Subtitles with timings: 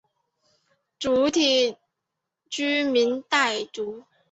[0.97, 1.77] 主体
[2.49, 4.03] 居民傣族。